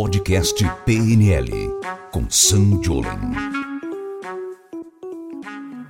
[0.00, 1.50] Podcast PNL
[2.10, 3.18] com Sam Jolen.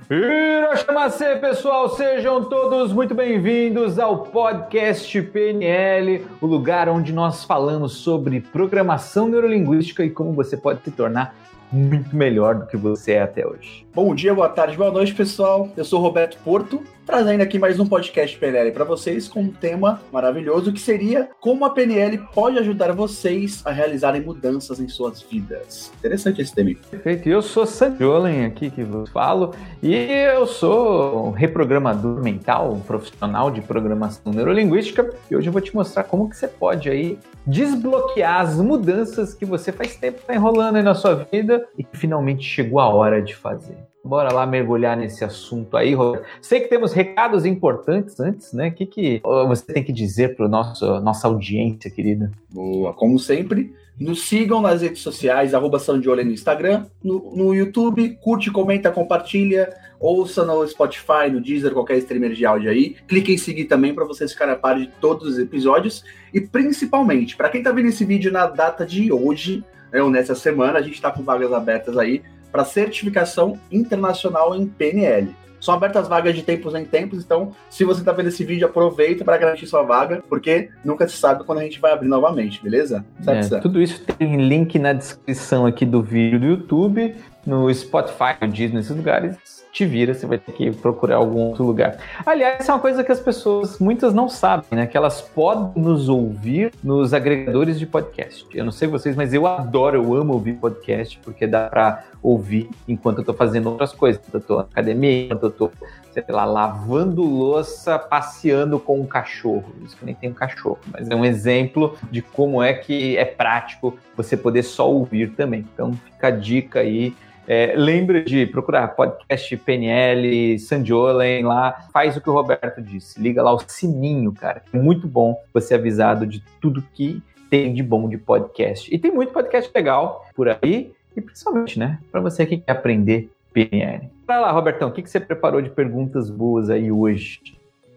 [0.09, 8.41] Irachamacê, pessoal, sejam todos muito bem-vindos ao podcast PNL, o lugar onde nós falamos sobre
[8.41, 11.33] programação neurolinguística e como você pode se tornar
[11.71, 13.87] muito melhor do que você é até hoje.
[13.95, 15.69] Bom dia, boa tarde, boa noite, pessoal.
[15.77, 20.01] Eu sou Roberto Porto, trazendo aqui mais um podcast PNL para vocês com um tema
[20.13, 25.91] maravilhoso que seria como a PNL pode ajudar vocês a realizarem mudanças em suas vidas.
[25.99, 26.73] Interessante esse tema.
[26.89, 27.27] Perfeito.
[27.27, 29.53] Eu sou Sandiolen aqui que vos falo
[29.83, 35.75] e eu sou reprogramador mental, um profissional de programação neurolinguística e hoje eu vou te
[35.75, 40.77] mostrar como que você pode aí desbloquear as mudanças que você faz tempo está enrolando
[40.77, 43.90] aí na sua vida e que finalmente chegou a hora de fazer.
[44.03, 46.25] Bora lá mergulhar nesse assunto aí, Roberto.
[46.41, 48.69] Sei que temos recados importantes antes, né?
[48.69, 52.31] O que, que você tem que dizer para nossa audiência, querida?
[52.49, 58.17] Boa, como sempre, nos sigam nas redes sociais, arroba Sandiole no Instagram, no, no YouTube,
[58.21, 62.95] curte, comenta, compartilha, ouça no Spotify, no Deezer, qualquer streamer de áudio aí.
[63.07, 66.03] Clique em seguir também para vocês ficarem a par de todos os episódios.
[66.33, 70.33] E principalmente, para quem está vendo esse vídeo na data de hoje, né, ou nessa
[70.33, 75.33] semana, a gente está com vagas abertas aí para certificação internacional em PNL.
[75.59, 79.23] São abertas vagas de tempos em tempos, então se você está vendo esse vídeo, aproveita
[79.23, 83.05] para garantir sua vaga, porque nunca se sabe quando a gente vai abrir novamente, beleza?
[83.27, 88.47] É, tudo isso tem link na descrição aqui do vídeo do YouTube, no Spotify, no
[88.47, 91.97] Disney, nesses lugares te vira, você vai ter que procurar algum outro lugar.
[92.25, 94.85] Aliás, é uma coisa que as pessoas, muitas não sabem, né?
[94.85, 98.45] Que elas podem nos ouvir nos agregadores de podcast.
[98.53, 102.69] Eu não sei vocês, mas eu adoro, eu amo ouvir podcast, porque dá para ouvir
[102.87, 104.21] enquanto eu tô fazendo outras coisas.
[104.21, 105.71] Enquanto eu tô na academia, enquanto eu tô,
[106.11, 109.73] sei lá, lavando louça, passeando com um cachorro.
[109.85, 113.25] Isso que nem tem um cachorro, mas é um exemplo de como é que é
[113.25, 115.65] prático você poder só ouvir também.
[115.73, 117.15] Então fica a dica aí
[117.47, 123.41] é, lembre de procurar podcast PNL, Sandiolen lá, faz o que o Roberto disse, liga
[123.41, 124.63] lá o sininho, cara.
[124.71, 128.93] É muito bom você avisado de tudo que tem de bom de podcast.
[128.93, 133.29] E tem muito podcast legal por aí, e principalmente, né, para você que quer aprender
[133.53, 134.09] PNL.
[134.25, 137.41] Vai lá, Robertão, o que, que você preparou de perguntas boas aí hoje?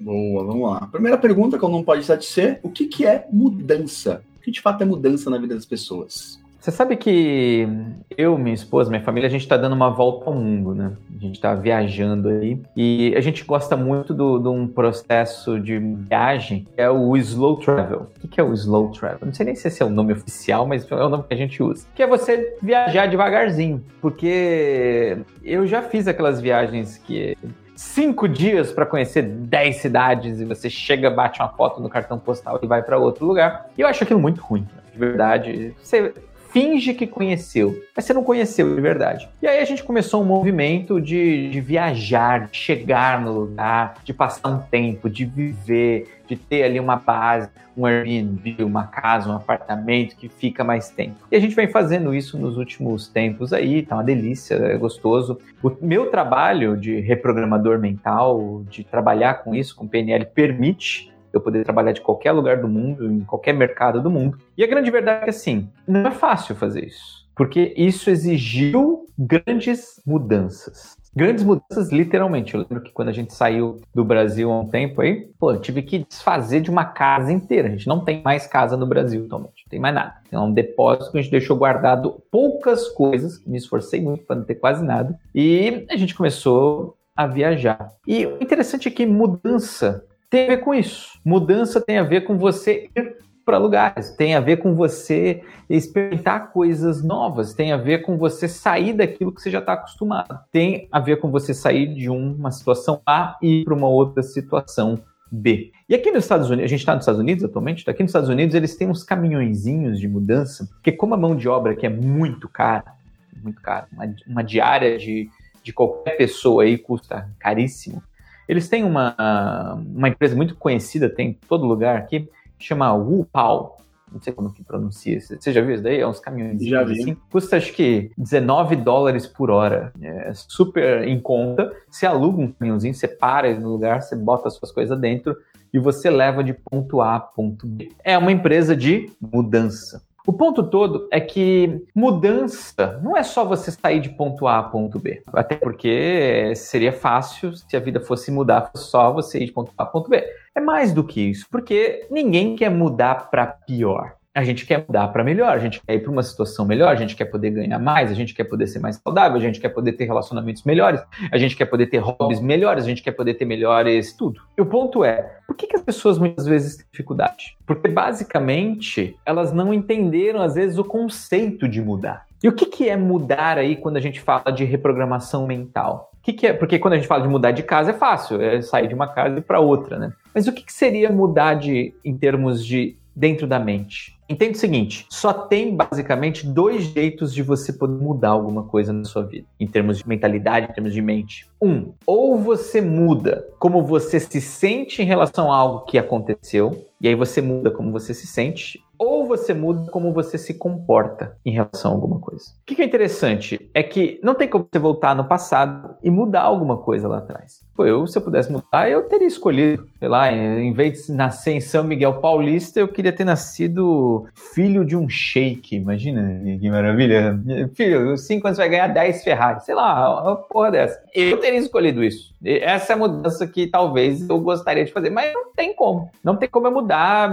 [0.00, 0.88] Boa, vamos lá.
[0.88, 4.22] Primeira pergunta que eu não pode satisfazer, o que, que é mudança?
[4.36, 6.42] O que de fato é mudança na vida das pessoas?
[6.64, 7.68] Você sabe que
[8.16, 10.92] eu, minha esposa, minha família, a gente está dando uma volta ao mundo, né?
[11.14, 16.66] A gente está viajando aí e a gente gosta muito de um processo de viagem
[16.74, 18.06] que é o slow travel.
[18.24, 19.18] O que é o slow travel?
[19.26, 21.36] Não sei nem se esse é o nome oficial, mas é o nome que a
[21.36, 21.86] gente usa.
[21.94, 27.36] Que é você viajar devagarzinho, porque eu já fiz aquelas viagens que
[27.76, 32.58] cinco dias para conhecer dez cidades e você chega, bate uma foto no cartão postal
[32.62, 33.68] e vai para outro lugar.
[33.76, 35.74] E eu acho aquilo muito ruim, de verdade.
[35.82, 36.14] Você
[36.54, 39.28] finge que conheceu, mas você não conheceu de verdade.
[39.42, 44.14] E aí a gente começou um movimento de, de viajar, de chegar no lugar, de
[44.14, 49.34] passar um tempo, de viver, de ter ali uma base, um Airbnb, uma casa, um
[49.34, 51.16] apartamento que fica mais tempo.
[51.28, 55.40] E a gente vem fazendo isso nos últimos tempos aí, tá uma delícia, é gostoso.
[55.60, 61.64] O meu trabalho de reprogramador mental, de trabalhar com isso, com PNL, permite eu poder
[61.64, 64.38] trabalhar de qualquer lugar do mundo, em qualquer mercado do mundo.
[64.56, 69.06] E a grande verdade é que, assim, não é fácil fazer isso, porque isso exigiu
[69.18, 70.96] grandes mudanças.
[71.16, 72.54] Grandes mudanças, literalmente.
[72.54, 75.60] Eu lembro que quando a gente saiu do Brasil há um tempo aí, pô, eu
[75.60, 77.68] tive que desfazer de uma casa inteira.
[77.68, 80.14] A gente não tem mais casa no Brasil atualmente, não tem mais nada.
[80.28, 84.44] Tem um depósito que a gente deixou guardado poucas coisas, me esforcei muito para não
[84.44, 85.16] ter quase nada.
[85.32, 87.92] E a gente começou a viajar.
[88.08, 91.20] E o interessante é que mudança tem a ver com isso.
[91.24, 96.50] Mudança tem a ver com você ir para lugares, tem a ver com você experimentar
[96.50, 100.88] coisas novas, tem a ver com você sair daquilo que você já está acostumado, tem
[100.90, 104.98] a ver com você sair de uma situação A e ir para uma outra situação
[105.30, 105.70] B.
[105.88, 108.28] E aqui nos Estados Unidos, a gente está nos Estados Unidos atualmente, aqui nos Estados
[108.28, 111.90] Unidos eles têm uns caminhõezinhos de mudança, porque como a mão de obra aqui é
[111.90, 112.92] muito cara,
[113.40, 115.30] muito cara, uma, uma diária de,
[115.62, 118.02] de qualquer pessoa aí custa caríssimo,
[118.48, 123.78] eles têm uma, uma empresa muito conhecida, tem em todo lugar aqui, que chama Wupal.
[124.12, 125.18] Não sei como que pronuncia.
[125.20, 125.98] Você já viu isso daí?
[125.98, 126.64] É uns caminhões.
[126.64, 127.00] Já vi.
[127.00, 127.16] Assim.
[127.30, 129.92] Custa acho que 19 dólares por hora.
[130.00, 131.72] É super em conta.
[131.90, 135.36] Você aluga um caminhãozinho, você para no lugar, você bota as suas coisas dentro
[135.72, 137.90] e você leva de ponto A a ponto B.
[138.04, 140.03] É uma empresa de mudança.
[140.26, 144.62] O ponto todo é que mudança não é só você sair de ponto A a
[144.62, 145.22] ponto B.
[145.26, 149.70] Até porque seria fácil se a vida fosse mudar, fosse só você ir de ponto
[149.76, 150.24] A a ponto B.
[150.54, 154.14] É mais do que isso, porque ninguém quer mudar para pior.
[154.34, 156.96] A gente quer mudar para melhor, a gente quer ir para uma situação melhor, a
[156.96, 159.68] gente quer poder ganhar mais, a gente quer poder ser mais saudável, a gente quer
[159.68, 161.00] poder ter relacionamentos melhores,
[161.30, 164.40] a gente quer poder ter hobbies melhores, a gente quer poder ter melhores tudo.
[164.58, 167.56] E o ponto é, por que, que as pessoas muitas vezes têm dificuldade?
[167.64, 172.26] Porque basicamente elas não entenderam às vezes o conceito de mudar.
[172.42, 176.10] E o que, que é mudar aí quando a gente fala de reprogramação mental?
[176.12, 176.52] O que, que é?
[176.52, 179.06] Porque quando a gente fala de mudar de casa é fácil, é sair de uma
[179.06, 180.12] casa e para outra, né?
[180.34, 184.13] Mas o que, que seria mudar de, em termos de dentro da mente?
[184.28, 189.04] Entende o seguinte: só tem basicamente dois jeitos de você poder mudar alguma coisa na
[189.04, 191.46] sua vida, em termos de mentalidade, em termos de mente.
[191.60, 197.08] Um, ou você muda como você se sente em relação a algo que aconteceu, e
[197.08, 201.52] aí você muda como você se sente, ou você muda como você se comporta em
[201.52, 202.44] relação a alguma coisa.
[202.62, 206.42] O que é interessante é que não tem como você voltar no passado e mudar
[206.42, 207.64] alguma coisa lá atrás.
[207.76, 211.54] Pô, eu, se eu pudesse mudar, eu teria escolhido, sei lá, em vez de nascer
[211.54, 215.74] em São Miguel Paulista, eu queria ter nascido filho de um sheik.
[215.74, 217.36] Imagina que maravilha.
[217.74, 219.64] Filho, cinco anos vai ganhar 10 Ferrari.
[219.64, 221.02] Sei lá, uma porra dessa.
[221.12, 222.32] Eu teria escolhido isso.
[222.44, 226.10] Essa é a mudança que talvez eu gostaria de fazer, mas não tem como.
[226.22, 227.30] Não tem como eu mudar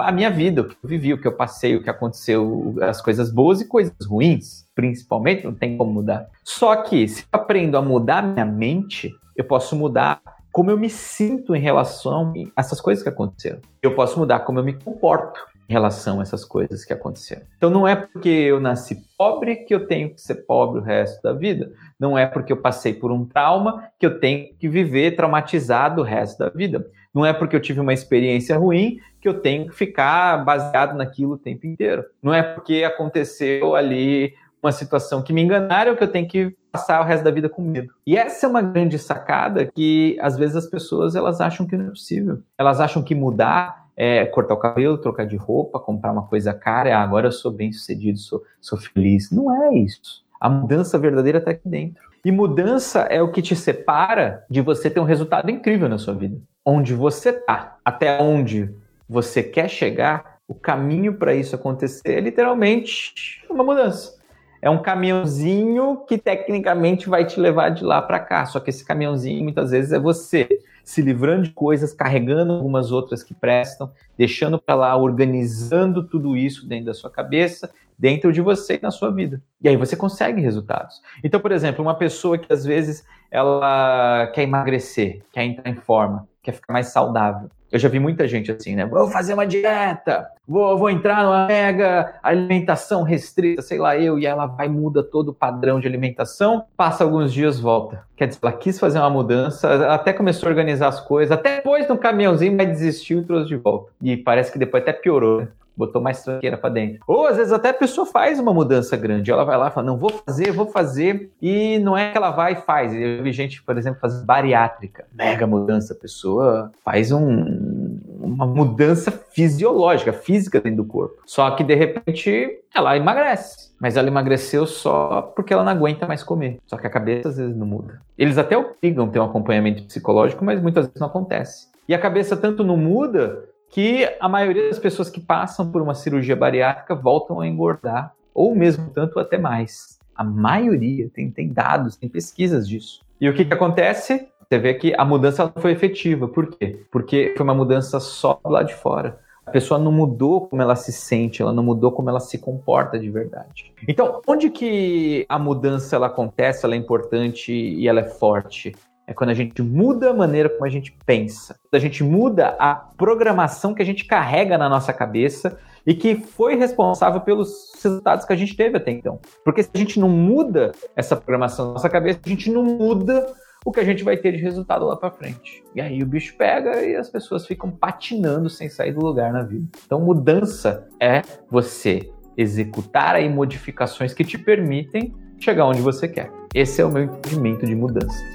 [0.00, 3.00] a minha vida, o que eu vivi, o que eu passei, o que aconteceu, as
[3.00, 6.28] coisas boas e coisas ruins, principalmente, não tem como mudar.
[6.42, 10.20] Só que se eu aprendo a mudar minha mente, eu posso mudar
[10.52, 13.58] como eu me sinto em relação a essas coisas que aconteceram.
[13.82, 17.42] Eu posso mudar como eu me comporto em relação a essas coisas que aconteceram.
[17.56, 21.22] Então não é porque eu nasci pobre que eu tenho que ser pobre o resto
[21.22, 21.72] da vida.
[21.98, 26.04] Não é porque eu passei por um trauma que eu tenho que viver traumatizado o
[26.04, 26.86] resto da vida.
[27.14, 31.34] Não é porque eu tive uma experiência ruim que eu tenho que ficar baseado naquilo
[31.34, 32.04] o tempo inteiro.
[32.22, 37.00] Não é porque aconteceu ali uma situação que me enganaram que eu tenho que passar
[37.00, 37.92] o resto da vida com medo.
[38.06, 41.86] E essa é uma grande sacada que às vezes as pessoas elas acham que não
[41.86, 42.42] é possível.
[42.58, 46.96] Elas acham que mudar é cortar o cabelo, trocar de roupa, comprar uma coisa cara,
[46.96, 49.30] ah, agora eu sou bem sucedido, sou, sou feliz.
[49.30, 50.24] Não é isso.
[50.40, 52.02] A mudança verdadeira está aqui dentro.
[52.24, 56.14] E mudança é o que te separa de você ter um resultado incrível na sua
[56.14, 56.38] vida.
[56.64, 58.74] Onde você está, até onde
[59.08, 64.18] você quer chegar, o caminho para isso acontecer é literalmente uma mudança.
[64.60, 68.46] É um caminhãozinho que tecnicamente vai te levar de lá para cá.
[68.46, 70.48] Só que esse caminhãozinho muitas vezes é você
[70.84, 76.68] se livrando de coisas, carregando algumas outras que prestam, deixando para lá, organizando tudo isso
[76.68, 79.42] dentro da sua cabeça, dentro de você e na sua vida.
[79.62, 81.00] E aí você consegue resultados.
[81.22, 86.28] Então, por exemplo, uma pessoa que às vezes ela quer emagrecer, quer entrar em forma,
[86.44, 87.48] quer ficar mais saudável.
[87.72, 88.86] Eu já vi muita gente assim, né?
[88.86, 94.26] Vou fazer uma dieta, vou, vou entrar numa mega alimentação restrita, sei lá eu, e
[94.26, 98.04] ela vai muda todo o padrão de alimentação, passa alguns dias, volta.
[98.16, 101.88] Quer dizer, ela quis fazer uma mudança, até começou a organizar as coisas, até depois
[101.88, 103.90] no caminhãozinho, mas desistiu e trouxe de volta.
[104.00, 105.48] E parece que depois até piorou, né?
[105.76, 107.00] Botou mais tranqueira para dentro.
[107.06, 109.86] Ou às vezes até a pessoa faz uma mudança grande, ela vai lá e fala,
[109.86, 112.92] não, vou fazer, vou fazer, e não é que ela vai e faz.
[112.94, 119.10] Eu vi gente, por exemplo, fazer bariátrica, mega mudança, a pessoa faz um, uma mudança
[119.10, 121.22] fisiológica, física dentro do corpo.
[121.26, 123.72] Só que de repente ela emagrece.
[123.80, 126.58] Mas ela emagreceu só porque ela não aguenta mais comer.
[126.66, 128.00] Só que a cabeça às vezes não muda.
[128.16, 131.68] Eles até obrigam ter um acompanhamento psicológico, mas muitas vezes não acontece.
[131.86, 133.44] E a cabeça tanto não muda
[133.74, 138.54] que a maioria das pessoas que passam por uma cirurgia bariátrica voltam a engordar, ou
[138.54, 139.98] mesmo tanto até mais.
[140.14, 143.00] A maioria tem, tem dados, tem pesquisas disso.
[143.20, 144.28] E o que, que acontece?
[144.48, 146.28] Você vê que a mudança foi efetiva.
[146.28, 146.86] Por quê?
[146.92, 149.18] Porque foi uma mudança só lado de fora.
[149.44, 152.96] A pessoa não mudou como ela se sente, ela não mudou como ela se comporta
[152.96, 153.72] de verdade.
[153.88, 158.72] Então, onde que a mudança ela acontece, ela é importante e ela é forte?
[159.06, 161.54] É quando a gente muda a maneira como a gente pensa.
[161.62, 166.14] Quando a gente muda a programação que a gente carrega na nossa cabeça e que
[166.14, 169.20] foi responsável pelos resultados que a gente teve até então.
[169.44, 173.26] Porque se a gente não muda essa programação na nossa cabeça, a gente não muda
[173.64, 175.62] o que a gente vai ter de resultado lá para frente.
[175.74, 179.42] E aí o bicho pega e as pessoas ficam patinando sem sair do lugar na
[179.42, 179.66] vida.
[179.84, 186.30] Então mudança é você executar aí modificações que te permitem chegar onde você quer.
[186.54, 188.33] Esse é o meu entendimento de mudança.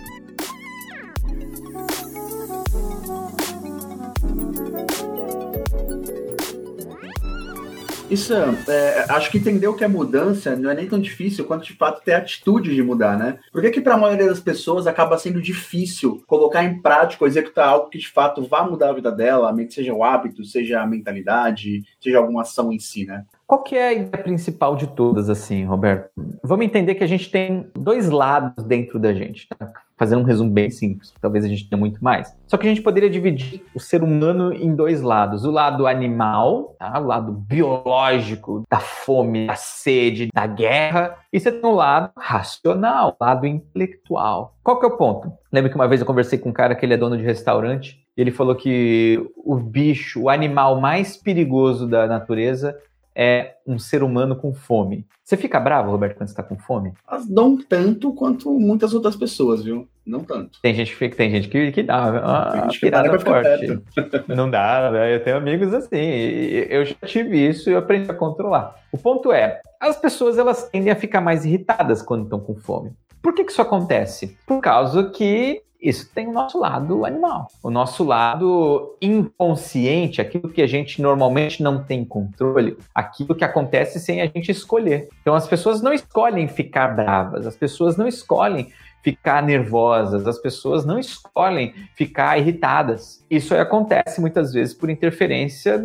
[8.09, 11.65] Isso, é, acho que entender o que é mudança não é nem tão difícil quanto
[11.65, 13.37] de fato ter atitude de mudar, né?
[13.51, 17.27] Por que, que para a maioria das pessoas acaba sendo difícil colocar em prática ou
[17.27, 20.87] executar algo que de fato vá mudar a vida dela, seja o hábito, seja a
[20.87, 23.25] mentalidade, seja alguma ação em si, né?
[23.49, 26.11] Qual que é a ideia principal de todas, assim, Roberto?
[26.43, 29.47] Vamos entender que a gente tem dois lados dentro da gente.
[29.47, 29.73] Tá?
[29.99, 32.33] fazendo um resumo bem simples, talvez a gente tenha muito mais.
[32.47, 36.77] Só que a gente poderia dividir o ser humano em dois lados: o lado animal,
[36.79, 36.97] tá?
[36.97, 43.17] o lado biológico, da fome, da sede, da guerra, e você tem o lado racional,
[43.19, 44.55] o lado intelectual.
[44.63, 45.33] Qual que é o ponto?
[45.51, 47.99] Lembra que uma vez eu conversei com um cara que ele é dono de restaurante,
[48.15, 52.77] ele falou que o bicho, o animal mais perigoso da natureza
[53.21, 55.05] é um ser humano com fome.
[55.25, 56.93] Você fica bravo, Roberto, quando você está com fome?
[57.05, 59.89] Mas não tanto quanto muitas outras pessoas, viu?
[60.05, 60.61] Não tanto.
[60.61, 63.83] Tem gente que tem gente que, que dá uma tem gente pirada que forte.
[64.33, 65.13] Não dá, né?
[65.13, 65.97] Eu tenho amigos assim.
[65.97, 68.73] Eu já tive isso e eu aprendi a controlar.
[68.91, 72.91] O ponto é, as pessoas elas tendem a ficar mais irritadas quando estão com fome.
[73.21, 74.35] Por que, que isso acontece?
[74.47, 80.61] Por causa que isso tem o nosso lado animal, o nosso lado inconsciente, aquilo que
[80.61, 85.07] a gente normalmente não tem controle, aquilo que acontece sem a gente escolher.
[85.21, 88.71] Então as pessoas não escolhem ficar bravas, as pessoas não escolhem
[89.01, 93.25] ficar nervosas, as pessoas não escolhem ficar irritadas.
[93.29, 95.81] Isso acontece muitas vezes por interferência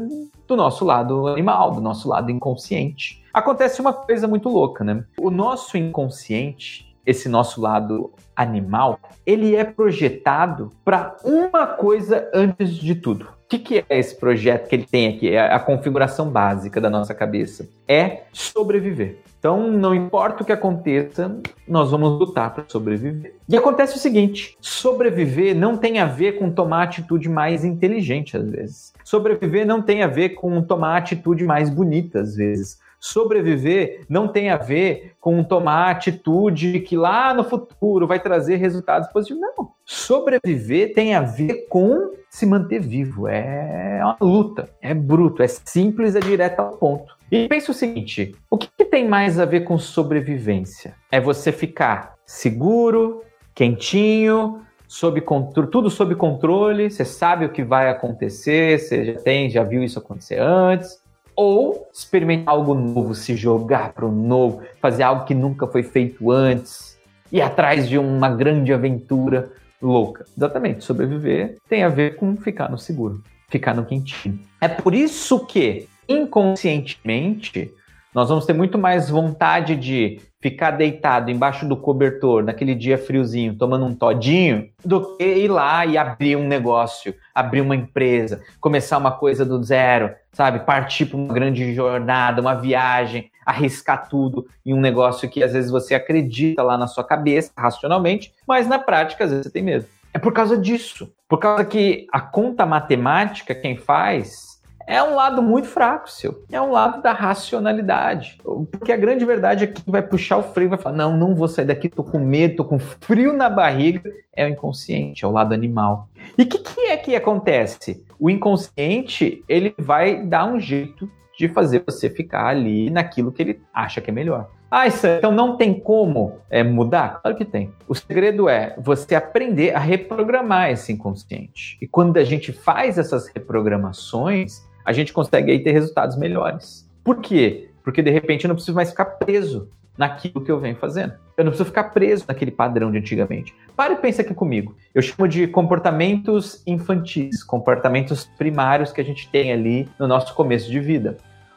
[0.46, 3.22] do nosso lado animal, do nosso lado inconsciente.
[3.32, 5.04] Acontece uma coisa muito louca, né?
[5.18, 12.94] O nosso inconsciente, esse nosso lado animal, ele é projetado para uma coisa antes de
[12.94, 13.26] tudo.
[13.44, 15.30] O que, que, é esse projeto que ele tem aqui?
[15.30, 17.68] É a configuração básica da nossa cabeça.
[17.86, 19.18] É sobreviver.
[19.38, 23.34] Então, não importa o que aconteça, nós vamos lutar para sobreviver.
[23.46, 28.48] E acontece o seguinte: sobreviver não tem a ver com tomar atitude mais inteligente, às
[28.48, 28.94] vezes.
[29.04, 32.78] Sobreviver não tem a ver com tomar atitude mais bonita, às vezes.
[33.04, 39.06] Sobreviver não tem a ver com tomar atitude que lá no futuro vai trazer resultados
[39.08, 39.42] positivos.
[39.42, 39.72] Não.
[39.84, 43.28] Sobreviver tem a ver com se manter vivo.
[43.28, 44.70] É uma luta.
[44.80, 45.42] É bruto.
[45.42, 47.14] É simples, é direto ao ponto.
[47.30, 50.94] E pensa o seguinte: o que, que tem mais a ver com sobrevivência?
[51.12, 53.22] É você ficar seguro,
[53.54, 59.50] quentinho, sob controle, tudo sob controle, você sabe o que vai acontecer, você já tem,
[59.50, 61.03] já viu isso acontecer antes
[61.36, 66.30] ou experimentar algo novo, se jogar para o novo, fazer algo que nunca foi feito
[66.30, 66.98] antes,
[67.30, 69.50] ir atrás de uma grande aventura
[69.80, 70.24] louca.
[70.36, 74.38] Exatamente, sobreviver tem a ver com ficar no seguro, ficar no quentinho.
[74.60, 77.72] É por isso que, inconscientemente,
[78.14, 83.54] nós vamos ter muito mais vontade de ficar deitado embaixo do cobertor naquele dia friozinho,
[83.54, 88.98] tomando um todinho, do que ir lá e abrir um negócio, abrir uma empresa, começar
[88.98, 90.58] uma coisa do zero, sabe?
[90.58, 95.70] Partir para uma grande jornada, uma viagem, arriscar tudo em um negócio que às vezes
[95.70, 99.86] você acredita lá na sua cabeça, racionalmente, mas na prática às vezes você tem medo.
[100.12, 101.10] É por causa disso.
[101.26, 104.53] Por causa que a conta matemática, quem faz,
[104.86, 106.44] é um lado muito fraco seu.
[106.50, 108.38] É um lado da racionalidade.
[108.70, 111.48] Porque a grande verdade é que vai puxar o freio vai falar: não, não vou
[111.48, 114.02] sair daqui, tô com medo, tô com frio na barriga.
[114.34, 116.08] É o inconsciente, é o lado animal.
[116.36, 118.04] E o que, que é que acontece?
[118.18, 123.60] O inconsciente, ele vai dar um jeito de fazer você ficar ali naquilo que ele
[123.72, 124.48] acha que é melhor.
[124.70, 127.20] Ah, então não tem como é, mudar?
[127.22, 127.72] Claro que tem.
[127.86, 131.78] O segredo é você aprender a reprogramar esse inconsciente.
[131.80, 136.88] E quando a gente faz essas reprogramações, a gente consegue aí ter resultados melhores.
[137.02, 137.70] Por quê?
[137.82, 141.14] Porque de repente eu não preciso mais ficar preso naquilo que eu venho fazendo.
[141.36, 143.54] Eu não preciso ficar preso naquele padrão de antigamente.
[143.76, 144.76] Pare e pensa aqui comigo.
[144.94, 150.70] Eu chamo de comportamentos infantis, comportamentos primários que a gente tem ali no nosso começo
[150.70, 151.16] de vida.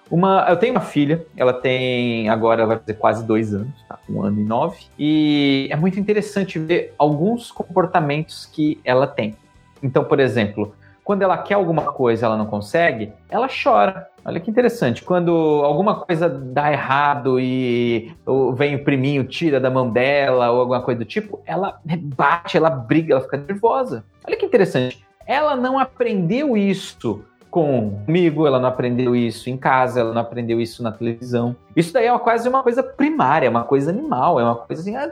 [0.09, 3.99] Uma, eu tenho uma filha, ela tem agora vai fazer quase dois anos, tá?
[4.09, 9.35] um ano e nove, e é muito interessante ver alguns comportamentos que ela tem.
[9.83, 10.73] Então, por exemplo,
[11.07, 14.09] quando ela quer alguma coisa ela não consegue, ela chora.
[14.25, 15.01] Olha que interessante.
[15.01, 15.31] Quando
[15.63, 18.11] alguma coisa dá errado e
[18.57, 22.69] vem o priminho, tira da mão dela ou alguma coisa do tipo, ela bate, ela
[22.69, 24.03] briga, ela fica nervosa.
[24.27, 25.01] Olha que interessante.
[25.25, 27.23] Ela não aprendeu isso
[28.05, 31.55] comigo, ela não aprendeu isso em casa, ela não aprendeu isso na televisão.
[31.75, 35.09] Isso daí é quase uma coisa primária, uma coisa animal, é uma coisa assim, ah,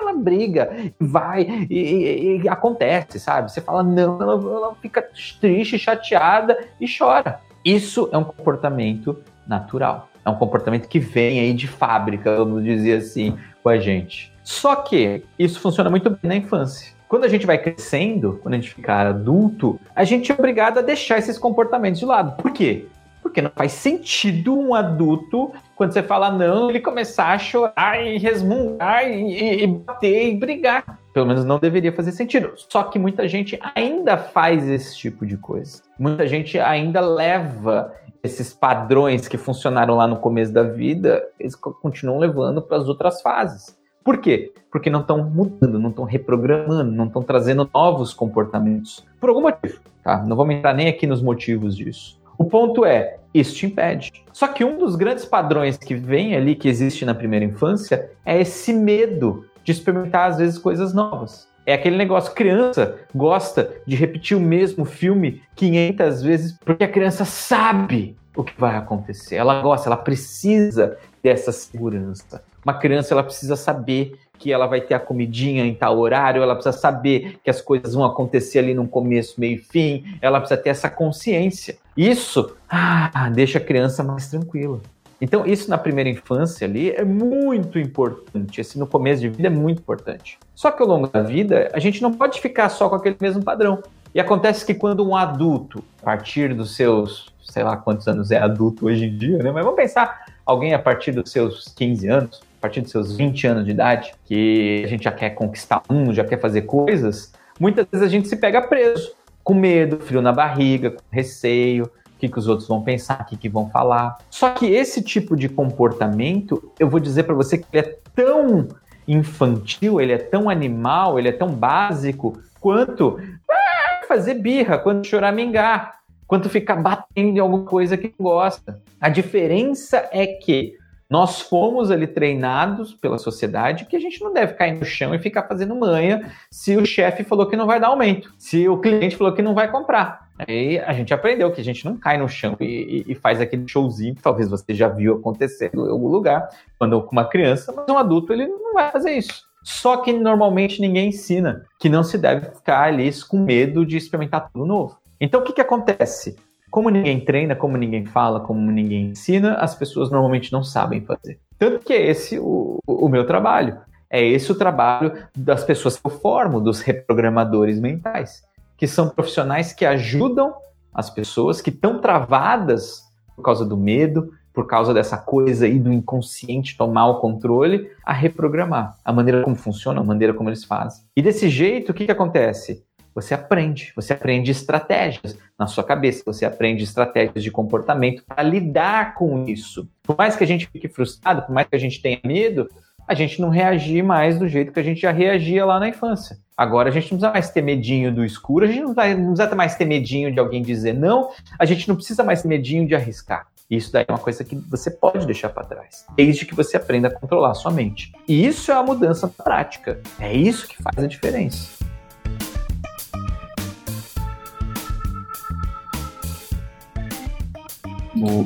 [0.00, 3.50] ela briga, vai e, e, e acontece, sabe?
[3.50, 5.06] Você fala não, ela, ela fica
[5.40, 7.40] triste, chateada e chora.
[7.64, 10.08] Isso é um comportamento natural.
[10.24, 14.32] É um comportamento que vem aí de fábrica, vamos dizer assim, com a gente.
[14.42, 16.97] Só que isso funciona muito bem na infância.
[17.08, 20.82] Quando a gente vai crescendo, quando a gente ficar adulto, a gente é obrigado a
[20.82, 22.36] deixar esses comportamentos de lado.
[22.42, 22.84] Por quê?
[23.22, 28.18] Porque não faz sentido um adulto, quando você fala não, ele começar a chorar e
[28.18, 30.98] resmungar e, e bater e brigar.
[31.14, 32.52] Pelo menos não deveria fazer sentido.
[32.56, 35.82] Só que muita gente ainda faz esse tipo de coisa.
[35.98, 42.18] Muita gente ainda leva esses padrões que funcionaram lá no começo da vida, eles continuam
[42.18, 43.78] levando para as outras fases.
[44.08, 44.54] Por quê?
[44.70, 49.04] Porque não estão mudando, não estão reprogramando, não estão trazendo novos comportamentos.
[49.20, 50.24] Por algum motivo, tá?
[50.24, 52.18] Não vamos entrar nem aqui nos motivos disso.
[52.38, 54.10] O ponto é, isso te impede.
[54.32, 58.40] Só que um dos grandes padrões que vem ali, que existe na primeira infância, é
[58.40, 61.46] esse medo de experimentar, às vezes, coisas novas.
[61.66, 67.26] É aquele negócio, criança gosta de repetir o mesmo filme 500 vezes porque a criança
[67.26, 69.36] sabe o que vai acontecer.
[69.36, 72.42] Ela gosta, ela precisa dessa segurança.
[72.68, 76.54] Uma criança ela precisa saber que ela vai ter a comidinha em tal horário, ela
[76.54, 80.60] precisa saber que as coisas vão acontecer ali no começo, meio e fim, ela precisa
[80.60, 81.78] ter essa consciência.
[81.96, 84.82] Isso ah, deixa a criança mais tranquila.
[85.18, 88.60] Então, isso na primeira infância ali é muito importante.
[88.60, 90.38] Esse no começo de vida é muito importante.
[90.54, 93.42] Só que ao longo da vida, a gente não pode ficar só com aquele mesmo
[93.42, 93.82] padrão.
[94.14, 98.36] E acontece que quando um adulto, a partir dos seus, sei lá quantos anos é
[98.38, 99.50] adulto hoje em dia, né?
[99.50, 103.46] Mas vamos pensar, alguém a partir dos seus 15 anos, a partir dos seus 20
[103.46, 107.86] anos de idade, que a gente já quer conquistar um, já quer fazer coisas, muitas
[107.90, 109.12] vezes a gente se pega preso,
[109.44, 113.24] com medo, frio na barriga, com receio, o que, que os outros vão pensar, o
[113.26, 114.18] que, que vão falar.
[114.28, 118.68] Só que esse tipo de comportamento, eu vou dizer para você que ele é tão
[119.06, 126.00] infantil, ele é tão animal, ele é tão básico quanto ah, fazer birra, quanto choramingar,
[126.26, 128.82] quanto ficar batendo em alguma coisa que gosta.
[129.00, 130.76] A diferença é que
[131.10, 135.18] nós fomos ali treinados pela sociedade que a gente não deve cair no chão e
[135.18, 139.16] ficar fazendo manha se o chefe falou que não vai dar aumento, se o cliente
[139.16, 140.28] falou que não vai comprar.
[140.46, 143.66] Aí a gente aprendeu que a gente não cai no chão e, e, faz aquele
[143.66, 146.48] showzinho que talvez você já viu acontecer em algum lugar,
[146.78, 149.48] quando com uma criança, mas um adulto ele não vai fazer isso.
[149.64, 154.48] Só que normalmente ninguém ensina que não se deve ficar ali com medo de experimentar
[154.52, 154.96] tudo novo.
[155.20, 156.36] Então o que, que acontece?
[156.78, 161.40] Como ninguém treina, como ninguém fala, como ninguém ensina, as pessoas normalmente não sabem fazer.
[161.58, 163.78] Tanto que é esse o, o meu trabalho.
[164.08, 168.44] É esse o trabalho das pessoas que eu formo, dos reprogramadores mentais,
[168.76, 170.54] que são profissionais que ajudam
[170.94, 173.02] as pessoas que estão travadas
[173.34, 178.12] por causa do medo, por causa dessa coisa aí do inconsciente tomar o controle, a
[178.12, 181.04] reprogramar a maneira como funciona, a maneira como eles fazem.
[181.16, 182.86] E desse jeito, o que, que acontece?
[183.18, 189.14] Você aprende, você aprende estratégias na sua cabeça, você aprende estratégias de comportamento para lidar
[189.14, 189.88] com isso.
[190.04, 192.68] Por mais que a gente fique frustrado, por mais que a gente tenha medo,
[193.08, 196.38] a gente não reagir mais do jeito que a gente já reagia lá na infância.
[196.56, 199.74] Agora a gente não precisa mais ter medinho do escuro, a gente não precisa mais
[199.74, 203.48] ter medinho de alguém dizer não, a gente não precisa mais ter medinho de arriscar.
[203.68, 207.08] Isso daí é uma coisa que você pode deixar para trás, desde que você aprenda
[207.08, 208.12] a controlar a sua mente.
[208.28, 210.00] E isso é a mudança prática.
[210.20, 211.87] É isso que faz a diferença.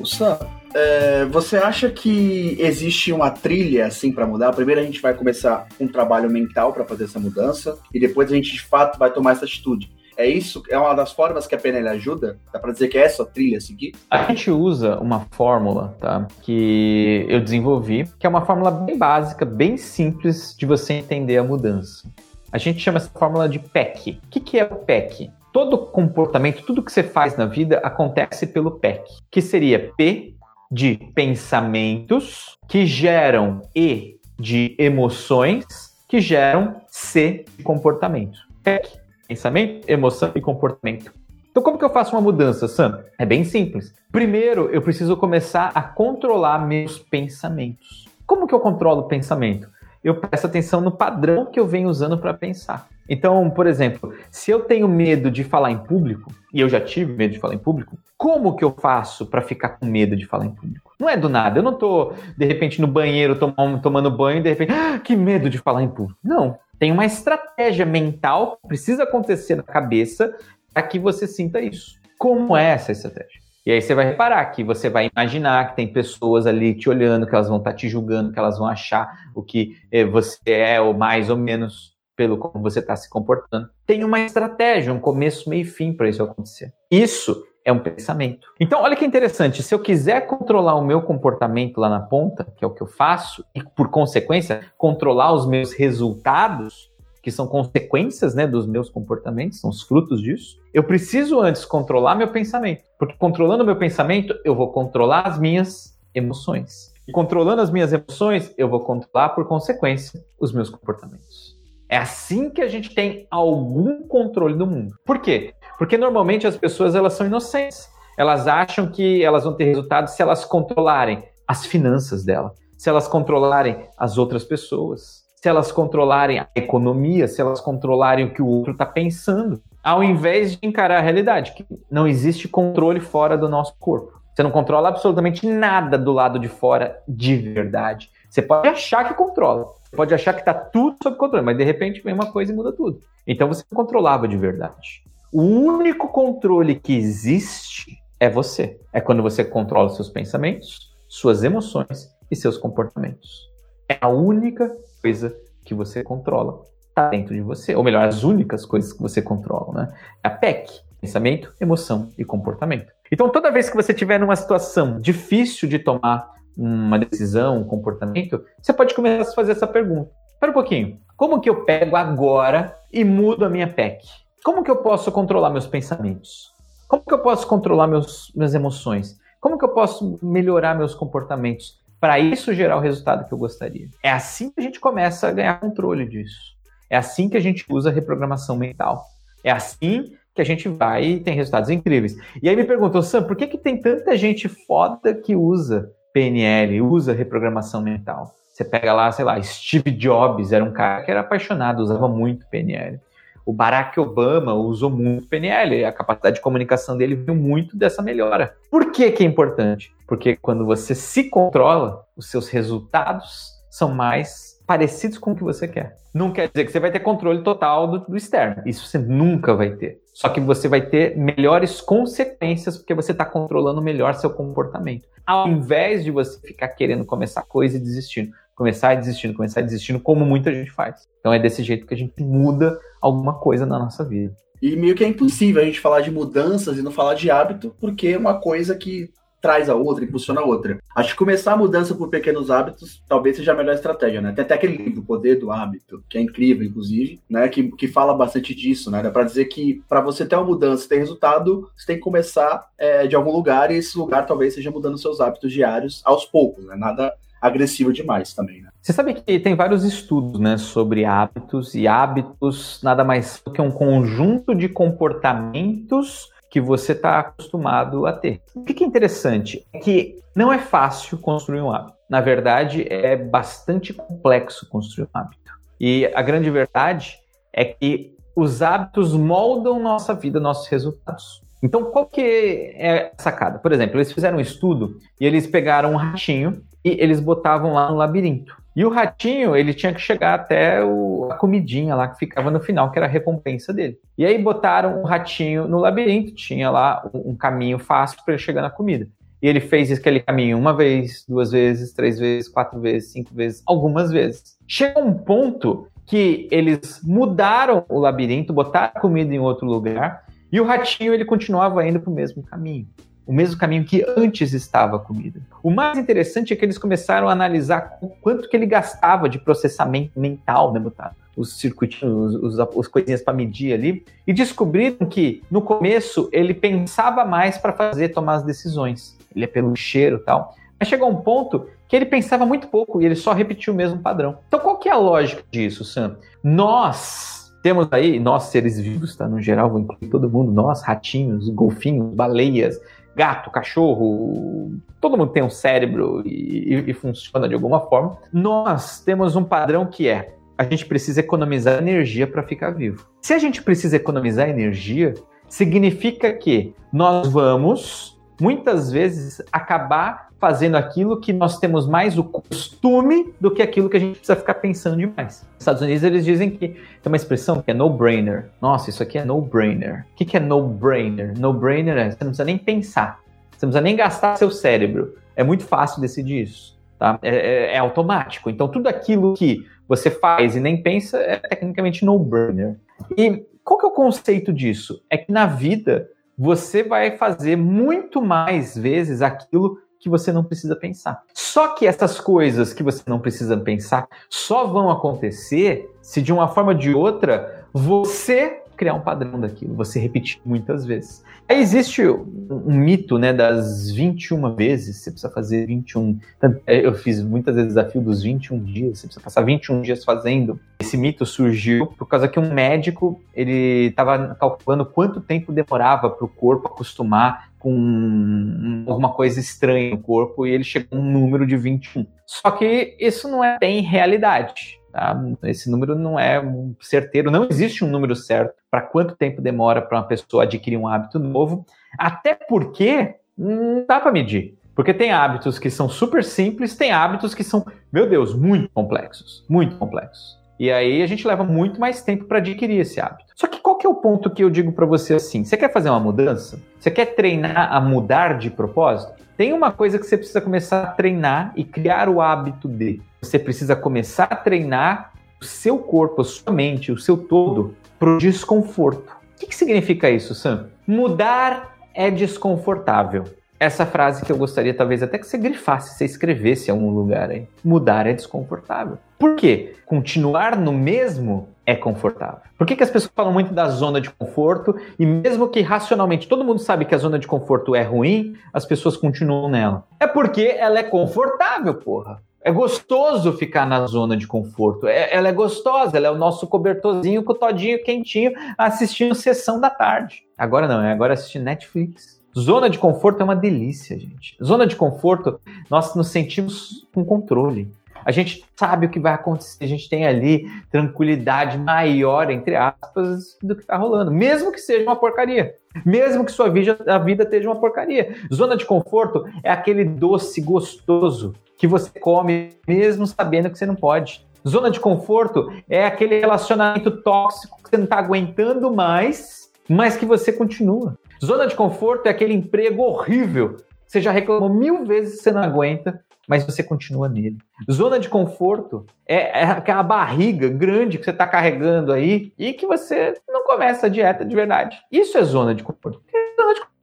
[0.07, 0.39] Sam,
[0.75, 4.53] é, você acha que existe uma trilha assim para mudar?
[4.53, 8.35] Primeiro a gente vai começar um trabalho mental para fazer essa mudança e depois a
[8.35, 9.91] gente de fato vai tomar essa atitude.
[10.17, 10.63] É isso?
[10.69, 12.39] É uma das formas que a PNL ajuda?
[12.53, 13.95] Dá para dizer que é essa trilha a seguir?
[14.11, 16.27] A gente usa uma fórmula, tá?
[16.43, 21.45] Que eu desenvolvi, que é uma fórmula bem básica, bem simples de você entender a
[21.45, 22.07] mudança.
[22.51, 24.21] A gente chama essa fórmula de PEC.
[24.25, 25.31] O que, que é o PEC?
[25.53, 30.35] Todo comportamento, tudo que você faz na vida acontece pelo PEC, que seria P
[30.71, 38.39] de pensamentos que geram E de emoções que geram C de comportamento.
[38.63, 41.13] PEC, pensamento, emoção e comportamento.
[41.51, 43.05] Então, como que eu faço uma mudança, Sam?
[43.19, 43.95] É bem simples.
[44.11, 48.07] Primeiro, eu preciso começar a controlar meus pensamentos.
[48.27, 49.69] Como que eu controlo o pensamento?
[50.03, 52.89] Eu presto atenção no padrão que eu venho usando para pensar.
[53.09, 57.13] Então, por exemplo, se eu tenho medo de falar em público, e eu já tive
[57.13, 60.47] medo de falar em público, como que eu faço para ficar com medo de falar
[60.47, 60.93] em público?
[60.99, 61.59] Não é do nada.
[61.59, 65.51] Eu não tô, de repente, no banheiro tomando banho e de repente, ah, que medo
[65.51, 66.19] de falar em público.
[66.23, 66.59] Não.
[66.79, 70.35] Tem uma estratégia mental que precisa acontecer na cabeça
[70.73, 72.01] para que você sinta isso.
[72.19, 73.42] Como é essa estratégia?
[73.65, 77.27] E aí você vai reparar que você vai imaginar que tem pessoas ali te olhando,
[77.27, 80.39] que elas vão estar tá te julgando, que elas vão achar o que eh, você
[80.47, 83.69] é, ou mais ou menos pelo como você está se comportando.
[83.87, 86.73] Tem uma estratégia, um começo, meio e fim para isso acontecer.
[86.91, 88.49] Isso é um pensamento.
[88.61, 89.63] Então, olha que interessante.
[89.63, 92.87] Se eu quiser controlar o meu comportamento lá na ponta, que é o que eu
[92.87, 96.91] faço, e por consequência, controlar os meus resultados,
[97.23, 102.17] que são consequências né, dos meus comportamentos, são os frutos disso, eu preciso antes controlar
[102.17, 102.83] meu pensamento.
[102.99, 106.93] Porque controlando meu pensamento, eu vou controlar as minhas emoções.
[107.07, 111.57] E controlando as minhas emoções, eu vou controlar, por consequência, os meus comportamentos.
[111.89, 114.97] É assim que a gente tem algum controle do mundo.
[115.05, 115.55] Por quê?
[115.79, 117.89] Porque normalmente as pessoas elas são inocentes.
[118.19, 123.09] Elas acham que elas vão ter resultado se elas controlarem as finanças dela, se elas
[123.09, 128.47] controlarem as outras pessoas, se elas controlarem a economia, se elas controlarem o que o
[128.47, 133.49] outro está pensando, ao invés de encarar a realidade, que não existe controle fora do
[133.49, 134.23] nosso corpo.
[134.33, 138.09] Você não controla absolutamente nada do lado de fora de verdade.
[138.31, 142.01] Você pode achar que controla, pode achar que está tudo sob controle, mas de repente
[142.03, 143.01] vem uma coisa e muda tudo.
[143.27, 145.03] Então você não controlava de verdade.
[145.33, 148.79] O único controle que existe é você.
[148.93, 153.51] É quando você controla seus pensamentos, suas emoções e seus comportamentos.
[153.89, 154.71] É a única
[155.03, 156.63] coisa que você controla.
[156.89, 157.75] Está dentro de você.
[157.75, 159.73] Ou melhor, as únicas coisas que você controla.
[159.75, 159.95] Né?
[160.23, 162.93] É a PEC: pensamento, emoção e comportamento.
[163.11, 168.45] Então, toda vez que você estiver numa situação difícil de tomar uma decisão, um comportamento,
[168.61, 170.11] você pode começar a fazer essa pergunta.
[170.33, 170.99] Espera um pouquinho.
[171.17, 174.05] Como que eu pego agora e mudo a minha PEC?
[174.45, 176.53] Como que eu posso controlar meus pensamentos?
[176.89, 179.17] Como que eu posso controlar meus, minhas emoções?
[179.41, 183.87] Como que eu posso melhorar meus comportamentos para isso gerar o resultado que eu gostaria?
[184.03, 186.57] É assim que a gente começa a ganhar controle disso.
[186.91, 189.05] É assim que a gente usa a reprogramação mental.
[189.45, 192.17] É assim que a gente vai e tem resultados incríveis.
[192.43, 196.83] E aí me perguntou, Sam, por que, que tem tanta gente foda que usa PNL,
[196.83, 198.35] usa reprogramação mental?
[198.53, 202.45] Você pega lá, sei lá, Steve Jobs era um cara que era apaixonado, usava muito
[202.49, 202.99] PNL.
[203.47, 208.57] O Barack Obama usou muito PNL, a capacidade de comunicação dele veio muito dessa melhora.
[208.69, 209.93] Por que, que é importante?
[210.13, 215.67] Porque quando você se controla, os seus resultados são mais parecidos com o que você
[215.67, 215.97] quer.
[216.13, 218.63] Não quer dizer que você vai ter controle total do, do externo.
[218.67, 220.03] Isso você nunca vai ter.
[220.13, 225.09] Só que você vai ter melhores consequências porque você está controlando melhor seu comportamento.
[225.27, 230.27] Ao invés de você ficar querendo começar coisa e desistindo começar desistindo, começar desistindo, como
[230.27, 231.09] muita gente faz.
[231.21, 234.37] Então é desse jeito que a gente muda alguma coisa na nossa vida.
[234.61, 237.75] E meio que é impossível a gente falar de mudanças e não falar de hábito,
[237.81, 239.11] porque é uma coisa que
[239.43, 240.79] traz a outra, impulsiona a outra.
[240.95, 244.33] Acho que começar a mudança por pequenos hábitos talvez seja a melhor estratégia, né?
[244.33, 247.49] Tem até aquele livro, O Poder do Hábito, que é incrível, inclusive, né?
[247.49, 249.03] Que, que fala bastante disso, né?
[249.03, 252.69] Dá pra dizer que para você ter uma mudança, ter resultado, você tem que começar
[252.79, 256.65] é, de algum lugar e esse lugar talvez seja mudando seus hábitos diários aos poucos,
[256.65, 256.77] né?
[256.77, 258.69] Nada agressiva demais também, né?
[258.81, 263.61] Você sabe que tem vários estudos, né, sobre hábitos e hábitos nada mais do que
[263.61, 268.43] um conjunto de comportamentos que você está acostumado a ter.
[268.55, 271.97] O que é interessante é que não é fácil construir um hábito.
[272.11, 275.51] Na verdade, é bastante complexo construir um hábito.
[275.81, 277.19] E a grande verdade
[277.55, 281.43] é que os hábitos moldam nossa vida, nossos resultados.
[281.63, 283.59] Então, qual que é a sacada?
[283.59, 287.91] Por exemplo, eles fizeram um estudo e eles pegaram um ratinho e eles botavam lá
[287.91, 288.55] no labirinto.
[288.75, 292.61] E o ratinho, ele tinha que chegar até o, a comidinha lá que ficava no
[292.61, 293.99] final, que era a recompensa dele.
[294.17, 298.43] E aí botaram o ratinho no labirinto, tinha lá um, um caminho fácil para ele
[298.43, 299.07] chegar na comida.
[299.43, 303.63] E ele fez aquele caminho uma vez, duas vezes, três vezes, quatro vezes, cinco vezes,
[303.67, 304.57] algumas vezes.
[304.67, 310.61] Chega um ponto que eles mudaram o labirinto, botaram a comida em outro lugar, e
[310.61, 312.87] o ratinho ele continuava indo para o mesmo caminho
[313.27, 315.41] o mesmo caminho que antes estava a comida.
[315.63, 319.39] O mais interessante é que eles começaram a analisar o quanto que ele gastava de
[319.39, 325.07] processamento mental, né, botar os circuitinhos, os, os, os coisinhas para medir ali, e descobriram
[325.07, 329.17] que no começo ele pensava mais para fazer tomar as decisões.
[329.35, 330.55] Ele é pelo cheiro e tal.
[330.79, 333.99] Mas chegou um ponto que ele pensava muito pouco e ele só repetiu o mesmo
[333.99, 334.39] padrão.
[334.49, 336.17] Então qual que é a lógica disso, Sam?
[336.43, 339.29] Nós temos aí, nós seres vivos, tá?
[339.29, 342.81] No geral, vou incluir todo mundo, nós, ratinhos, golfinhos, baleias,
[343.15, 348.17] gato, cachorro, todo mundo tem um cérebro e, e, funciona de alguma forma.
[348.33, 353.07] Nós temos um padrão que é a gente precisa economizar energia para ficar vivo.
[353.21, 355.15] Se a gente precisa economizar energia,
[355.49, 363.33] significa que nós vamos muitas vezes acabar fazendo aquilo que nós temos mais o costume
[363.41, 365.47] do que aquilo que a gente precisa ficar pensando demais.
[365.53, 368.51] Nos Estados Unidos eles dizem que tem uma expressão que é no-brainer.
[368.61, 370.05] Nossa, isso aqui é no-brainer.
[370.11, 371.39] O que é no-brainer?
[371.39, 373.21] No-brainer é você não precisa nem pensar,
[373.53, 375.15] você não precisa nem gastar seu cérebro.
[375.37, 376.77] É muito fácil decidir isso.
[376.99, 377.21] Tá?
[377.23, 378.51] É, é, é automático.
[378.51, 382.75] Então tudo aquilo que você faz e nem pensa é tecnicamente no-brainer.
[383.17, 385.05] E qual que é o conceito disso?
[385.09, 390.75] É que na vida você vai fazer muito mais vezes aquilo que você não precisa
[390.75, 391.23] pensar.
[391.33, 396.49] Só que essas coisas que você não precisa pensar só vão acontecer se de uma
[396.49, 401.25] forma ou de outra você criar um padrão daquilo, você repetir muitas vezes.
[401.49, 406.19] Aí existe um, mito, né, das 21 vezes, você precisa fazer 21.
[406.67, 410.05] É, eu fiz muitas vezes o desafio dos 21 dias, você precisa passar 21 dias
[410.05, 410.59] fazendo.
[410.81, 416.25] Esse mito surgiu por causa que um médico, ele estava calculando quanto tempo demorava para
[416.25, 421.47] o corpo acostumar com alguma coisa estranha no corpo e ele chegou a um número
[421.47, 422.05] de 21.
[422.27, 424.82] Só que isso não é bem realidade.
[424.93, 425.19] Tá?
[425.45, 426.43] Esse número não é
[426.81, 430.87] certeiro, não existe um número certo para quanto tempo demora para uma pessoa adquirir um
[430.87, 431.65] hábito novo,
[431.99, 434.55] até porque não dá para medir.
[434.75, 439.45] Porque tem hábitos que são super simples, tem hábitos que são, meu Deus, muito complexos,
[439.49, 440.39] muito complexos.
[440.59, 443.33] E aí a gente leva muito mais tempo para adquirir esse hábito.
[443.35, 445.45] Só que qual que é o ponto que eu digo para você assim?
[445.45, 446.61] Você quer fazer uma mudança?
[446.79, 449.13] Você quer treinar a mudar de propósito?
[449.37, 453.03] Tem uma coisa que você precisa começar a treinar e criar o hábito de.
[453.23, 458.11] Você precisa começar a treinar o seu corpo, a sua mente, o seu todo para
[458.11, 459.13] o desconforto.
[459.13, 460.71] O que, que significa isso, Sam?
[460.87, 463.25] Mudar é desconfortável
[463.61, 467.31] essa frase que eu gostaria talvez até que você grifasse, você escrevesse em algum lugar
[467.31, 467.47] aí.
[467.65, 468.99] Mudar é desconfortável.
[469.17, 469.77] Por quê?
[469.87, 472.41] Continuar no mesmo é confortável.
[472.59, 476.27] Por que, que as pessoas falam muito da zona de conforto e mesmo que racionalmente
[476.27, 479.87] todo mundo sabe que a zona de conforto é ruim, as pessoas continuam nela?
[480.01, 482.21] É porque ela é confortável, porra.
[482.45, 484.89] É gostoso ficar na zona de conforto.
[484.89, 489.61] É, ela é gostosa, ela é o nosso cobertorzinho com o todinho quentinho assistindo sessão
[489.61, 490.25] da tarde.
[490.37, 492.21] Agora não, é agora assistir Netflix.
[492.37, 494.37] Zona de conforto é uma delícia, gente.
[494.43, 495.39] Zona de conforto,
[495.71, 497.71] nós nos sentimos com controle.
[498.05, 503.39] A gente sabe o que vai acontecer, a gente tem ali tranquilidade maior, entre aspas,
[503.41, 505.55] do que está rolando, mesmo que seja uma porcaria.
[505.87, 508.17] Mesmo que sua vida, a vida esteja uma porcaria.
[508.35, 513.77] Zona de conforto é aquele doce gostoso que você come mesmo sabendo que você não
[513.77, 514.27] pode.
[514.47, 520.05] Zona de conforto é aquele relacionamento tóxico que você não está aguentando mais, mas que
[520.05, 520.99] você continua.
[521.25, 523.59] Zona de conforto é aquele emprego horrível.
[523.87, 527.39] Você já reclamou mil vezes que você não aguenta, mas você continua nele.
[527.71, 532.67] Zona de conforto é, é aquela barriga grande que você está carregando aí e que
[532.67, 534.81] você não começa a dieta de verdade.
[534.91, 536.03] Isso é zona de conforto.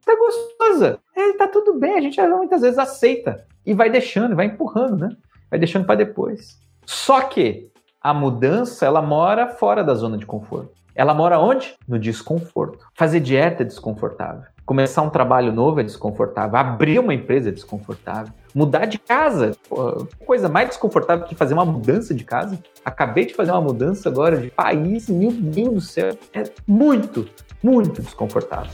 [0.04, 0.98] Zona de conforto é gostosa.
[1.38, 5.16] Tá tudo bem, a gente muitas vezes aceita e vai deixando, vai empurrando, né?
[5.50, 6.58] Vai deixando para depois.
[6.84, 10.72] Só que a mudança, ela mora fora da zona de conforto.
[10.94, 11.74] Ela mora onde?
[11.86, 12.86] No desconforto.
[12.94, 14.44] Fazer dieta é desconfortável.
[14.66, 16.58] Começar um trabalho novo é desconfortável.
[16.58, 18.32] Abrir uma empresa é desconfortável.
[18.54, 19.52] Mudar de casa,
[20.26, 22.58] coisa mais desconfortável que fazer uma mudança de casa.
[22.84, 26.16] Acabei de fazer uma mudança agora de país, meu Deus do céu.
[26.32, 27.28] É muito,
[27.62, 28.70] muito desconfortável.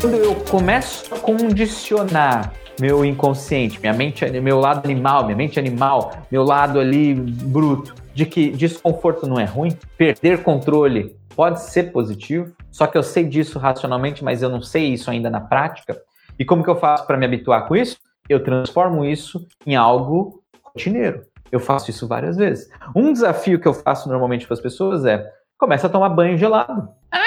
[0.00, 6.12] Quando eu começo a condicionar meu inconsciente, minha mente, meu lado animal, minha mente animal,
[6.30, 12.52] meu lado ali bruto, de que desconforto não é ruim, perder controle pode ser positivo,
[12.70, 15.98] só que eu sei disso racionalmente, mas eu não sei isso ainda na prática.
[16.38, 17.96] E como que eu faço para me habituar com isso?
[18.28, 21.22] Eu transformo isso em algo rotineiro.
[21.50, 22.68] Eu faço isso várias vezes.
[22.94, 25.26] Um desafio que eu faço normalmente para as pessoas é
[25.58, 26.88] começa a tomar banho gelado.
[27.10, 27.25] Ah,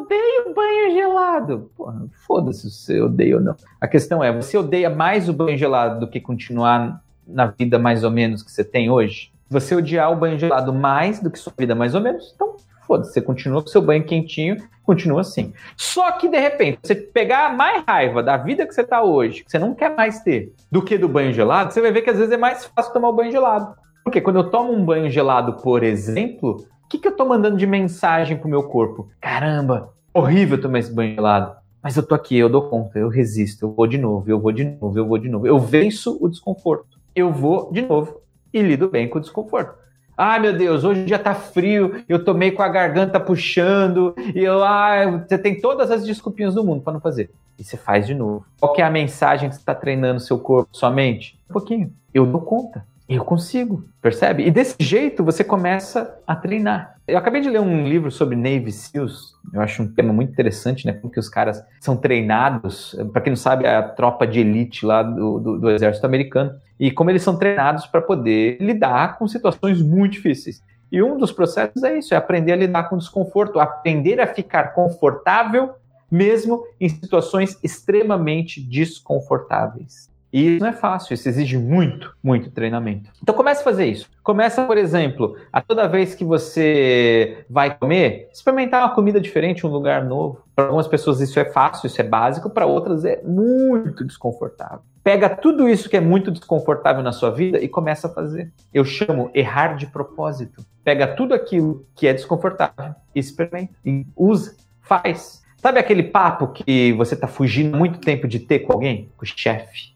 [0.00, 1.70] odeio banho gelado.
[1.76, 3.56] Porra, foda-se se você odeia ou não.
[3.80, 8.04] A questão é, você odeia mais o banho gelado do que continuar na vida mais
[8.04, 9.32] ou menos que você tem hoje?
[9.48, 13.12] Você odiar o banho gelado mais do que sua vida mais ou menos, então foda-se,
[13.12, 15.52] você continua com seu banho quentinho, continua assim.
[15.76, 19.50] Só que de repente, você pegar mais raiva da vida que você tá hoje, que
[19.50, 22.18] você não quer mais ter, do que do banho gelado, você vai ver que às
[22.18, 23.74] vezes é mais fácil tomar o banho gelado.
[24.04, 27.66] Porque quando eu tomo um banho gelado, por exemplo, que, que eu tô mandando de
[27.66, 29.08] mensagem pro meu corpo?
[29.18, 31.56] Caramba, horrível tomar esse banho gelado.
[31.82, 34.52] Mas eu tô aqui, eu dou conta, eu resisto, eu vou de novo, eu vou
[34.52, 35.46] de novo, eu vou de novo.
[35.46, 37.00] Eu venço o desconforto.
[37.14, 38.20] Eu vou de novo
[38.52, 39.74] e lido bem com o desconforto.
[40.16, 44.62] Ai meu Deus, hoje já tá frio, eu tomei com a garganta puxando, e eu,
[44.62, 47.30] ah, você tem todas as desculpinhas do mundo para não fazer.
[47.58, 48.44] E você faz de novo.
[48.60, 51.38] Qual é a mensagem que você está treinando seu corpo, sua mente?
[51.48, 51.92] Um pouquinho.
[52.12, 52.84] Eu dou conta.
[53.14, 54.46] Eu consigo, percebe?
[54.46, 56.96] E desse jeito você começa a treinar.
[57.06, 59.34] Eu acabei de ler um livro sobre Navy SEALs.
[59.52, 60.94] Eu acho um tema muito interessante, né?
[60.94, 62.96] Como que os caras são treinados.
[63.12, 66.54] Para quem não sabe, é a tropa de elite lá do, do, do exército americano.
[66.80, 70.62] E como eles são treinados para poder lidar com situações muito difíceis.
[70.90, 74.72] E um dos processos é isso: é aprender a lidar com desconforto, aprender a ficar
[74.74, 75.74] confortável
[76.10, 80.11] mesmo em situações extremamente desconfortáveis.
[80.32, 83.10] E isso não é fácil, isso exige muito, muito treinamento.
[83.22, 84.08] Então comece a fazer isso.
[84.22, 89.70] Começa, por exemplo, a toda vez que você vai comer, experimentar uma comida diferente, um
[89.70, 90.42] lugar novo.
[90.56, 94.80] Para algumas pessoas isso é fácil, isso é básico, para outras é muito desconfortável.
[95.04, 98.50] Pega tudo isso que é muito desconfortável na sua vida e começa a fazer.
[98.72, 100.64] Eu chamo errar de propósito.
[100.82, 103.74] Pega tudo aquilo que é desconfortável e experimenta.
[103.84, 105.42] E usa, faz.
[105.56, 109.10] Sabe aquele papo que você está fugindo muito tempo de ter com alguém?
[109.16, 109.91] Com o chefe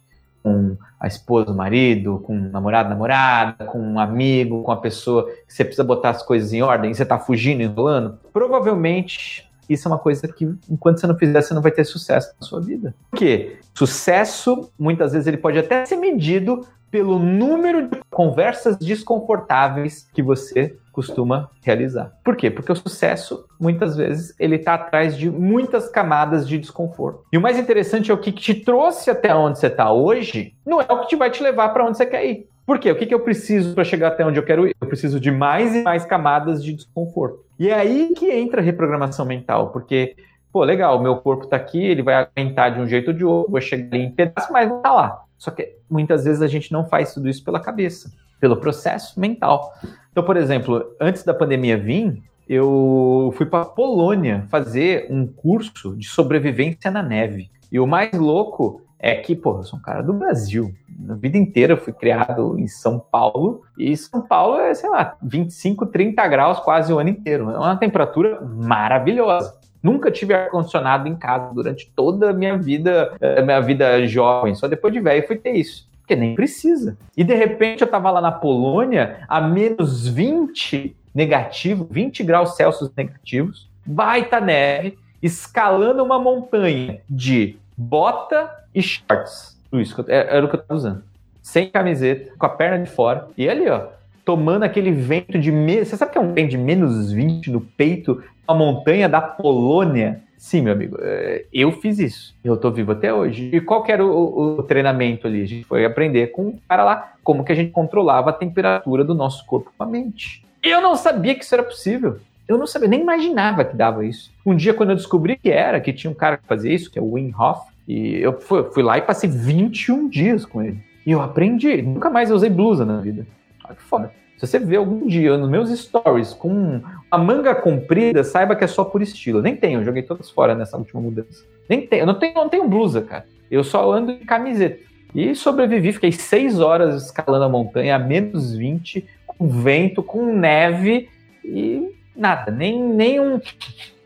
[0.46, 5.24] com a esposa, o marido, com o namorado, namorada, com um amigo, com a pessoa
[5.44, 9.90] que você precisa botar as coisas em ordem você está fugindo, enrolando, provavelmente Isso é
[9.90, 12.94] uma coisa que, enquanto você não fizer, você não vai ter sucesso na sua vida.
[13.10, 13.58] Por quê?
[13.74, 20.76] Sucesso, muitas vezes, ele pode até ser medido pelo número de conversas desconfortáveis que você
[20.96, 22.10] costuma realizar.
[22.24, 22.50] Por quê?
[22.50, 27.22] Porque o sucesso, muitas vezes, ele está atrás de muitas camadas de desconforto.
[27.30, 30.80] E o mais interessante é o que te trouxe até onde você está hoje, não
[30.80, 32.48] é o que te vai te levar para onde você quer ir.
[32.64, 32.90] Por quê?
[32.90, 34.74] O que, que eu preciso para chegar até onde eu quero ir?
[34.80, 37.44] Eu preciso de mais e mais camadas de desconforto.
[37.58, 40.16] E é aí que entra a reprogramação mental, porque,
[40.50, 43.52] pô, legal, meu corpo está aqui, ele vai aguentar de um jeito ou de outro,
[43.52, 45.22] vou chegar ali em pedaço, mas estar tá lá.
[45.36, 49.70] Só que muitas vezes a gente não faz tudo isso pela cabeça, pelo processo mental.
[50.16, 56.08] Então, por exemplo, antes da pandemia vir, eu fui para Polônia fazer um curso de
[56.08, 57.50] sobrevivência na neve.
[57.70, 60.72] E o mais louco é que, pô, eu sou um cara do Brasil.
[60.98, 63.60] Na vida inteira eu fui criado em São Paulo.
[63.76, 67.50] E São Paulo é, sei lá, 25, 30 graus quase o ano inteiro.
[67.50, 69.54] É uma temperatura maravilhosa.
[69.82, 74.54] Nunca tive ar-condicionado em casa durante toda a minha vida, eh, minha vida jovem.
[74.54, 75.86] Só depois de velho fui ter isso.
[76.06, 76.96] Porque nem precisa.
[77.16, 82.92] E de repente eu tava lá na Polônia, a menos 20 negativo, 20 graus Celsius
[82.96, 89.58] negativos, baita neve, escalando uma montanha de bota e shorts.
[89.72, 91.02] Isso, era o que eu tava usando.
[91.42, 93.28] Sem camiseta, com a perna de fora.
[93.36, 93.88] E ali, ó,
[94.24, 95.50] tomando aquele vento de.
[95.50, 95.84] Me...
[95.84, 100.22] Você sabe que é um vento de menos 20 no peito, uma montanha da Polônia?
[100.36, 102.34] Sim, meu amigo, é, eu fiz isso.
[102.44, 103.50] Eu tô vivo até hoje.
[103.52, 105.42] E qual que era o, o, treinamento ali?
[105.42, 109.02] A gente foi aprender com o cara lá como que a gente controlava a temperatura
[109.02, 110.44] do nosso corpo com a mente.
[110.62, 112.18] Eu não sabia que isso era possível.
[112.46, 114.30] Eu não sabia, nem imaginava que dava isso.
[114.44, 116.98] Um dia, quando eu descobri que era, que tinha um cara que fazia isso, que
[116.98, 120.78] é o Wim Hof, e eu fui, fui lá e passei 21 dias com ele.
[121.04, 121.82] E eu aprendi.
[121.82, 123.26] Nunca mais usei blusa na vida.
[123.64, 124.12] Olha que foda.
[124.36, 128.66] Se você vê algum dia nos meus stories com a manga comprida, saiba que é
[128.66, 129.42] só por estilo.
[129.42, 131.44] Nem tenho, joguei todas fora nessa última mudança.
[131.68, 133.26] Nem tenho, eu não tenho, não tenho blusa, cara.
[133.50, 134.84] Eu só ando em camiseta.
[135.14, 141.08] E sobrevivi, fiquei seis horas escalando a montanha a menos 20, com vento, com neve
[141.44, 143.40] e nada, nem, nem um,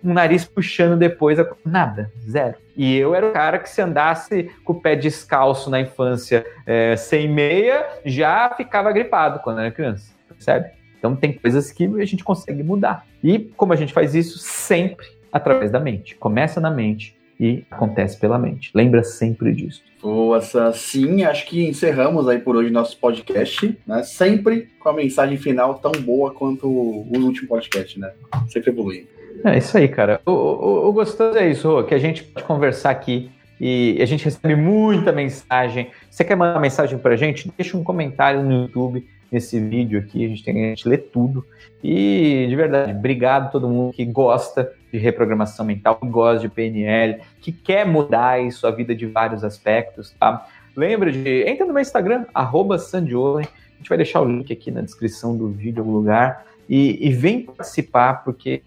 [0.04, 2.56] um nariz puxando depois, nada, zero.
[2.76, 6.96] E eu era o cara que se andasse com o pé descalço na infância é,
[6.96, 10.79] sem meia, já ficava gripado quando era criança, percebe?
[11.00, 13.06] Então tem coisas que a gente consegue mudar.
[13.24, 14.38] E como a gente faz isso?
[14.38, 16.14] Sempre através da mente.
[16.14, 18.70] Começa na mente e acontece pela mente.
[18.74, 19.82] Lembra sempre disso.
[20.02, 20.40] Boa,
[20.72, 24.02] sim, acho que encerramos aí por hoje nosso podcast, né?
[24.02, 28.12] Sempre com a mensagem final tão boa quanto o último podcast, né?
[28.48, 29.08] Sempre evoluindo.
[29.42, 30.20] É isso aí, cara.
[30.26, 34.24] O, o, o gostoso é isso, que a gente pode conversar aqui e a gente
[34.24, 35.90] recebe muita mensagem.
[36.10, 37.50] Você quer mandar mensagem pra gente?
[37.56, 41.44] Deixa um comentário no YouTube nesse vídeo aqui, a gente tem a gente lê tudo.
[41.82, 46.48] E de verdade, obrigado a todo mundo que gosta de reprogramação mental, que gosta de
[46.48, 50.46] PNL, que quer mudar em sua vida de vários aspectos, tá?
[50.76, 52.26] Lembra de entra no meu Instagram
[52.78, 53.46] @sandiolen.
[53.46, 57.08] A gente vai deixar o link aqui na descrição do vídeo em algum lugar e,
[57.08, 58.60] e vem participar porque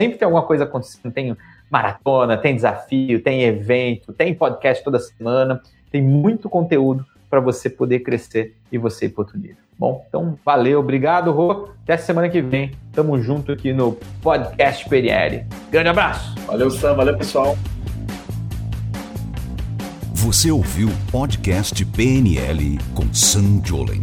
[0.00, 1.36] sempre tem alguma coisa acontecendo, tem
[1.70, 8.00] maratona, tem desafio, tem evento, tem podcast toda semana, tem muito conteúdo para você poder
[8.00, 9.56] crescer e você ir para outro nível.
[9.78, 11.68] Bom, então valeu, obrigado, Rô.
[11.84, 12.72] Até semana que vem.
[12.92, 15.46] Tamo junto aqui no Podcast PNL.
[15.70, 16.34] Grande abraço.
[16.46, 16.94] Valeu, Sam.
[16.94, 17.56] Valeu, pessoal.
[20.14, 24.02] Você ouviu o Podcast PNL com Sam Jolen.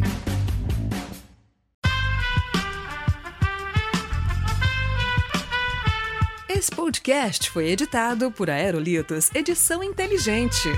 [6.48, 10.70] Esse podcast foi editado por Aerolitos Edição Inteligente.